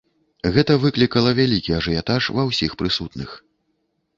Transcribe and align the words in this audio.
Гэта 0.55 0.77
выклікала 0.85 1.33
вялікі 1.39 1.75
ажыятаж 1.81 2.31
ва 2.39 2.47
ўсіх 2.49 2.71
прысутных. 2.81 3.29